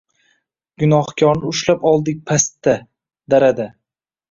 Gunohkorni 0.83 1.47
ushlab 1.51 1.87
oldik 1.91 2.25
pastda, 2.33 2.77
darada 3.37 3.71